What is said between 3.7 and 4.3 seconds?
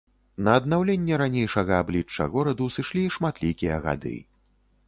гады.